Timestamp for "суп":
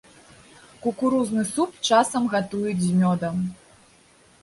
1.53-1.77